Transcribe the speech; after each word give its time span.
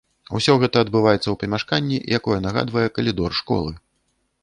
Усё 0.37 0.53
гэта 0.63 0.81
адбываецца 0.85 1.23
ў 1.29 1.35
памяшканні, 1.45 2.01
якое 2.21 2.39
нагадвае 2.49 2.87
калідор 2.99 3.41
школы. 3.43 3.81